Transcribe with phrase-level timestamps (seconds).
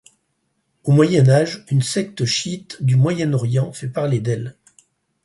[0.83, 4.57] Au Moyen Âge, une secte chiite du Moyen-Orient fait parler d'elle.